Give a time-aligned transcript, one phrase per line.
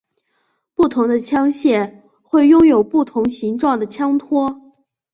[0.73, 4.59] 不同的枪械会拥有不同形状的枪托。